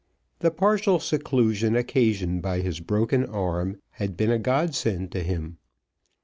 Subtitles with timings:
[0.39, 5.59] The partial seclusion occasioned by his broken arm had been a godsend to him.